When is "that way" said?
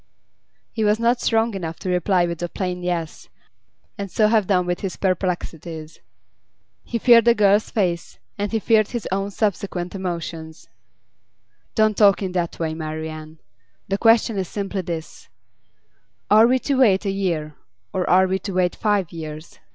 12.31-12.73